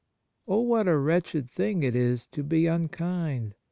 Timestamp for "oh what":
0.47-0.87